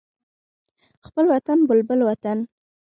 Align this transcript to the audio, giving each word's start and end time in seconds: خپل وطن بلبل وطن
خپل 1.07 1.25
وطن 1.33 1.57
بلبل 1.69 1.99
وطن 2.09 2.37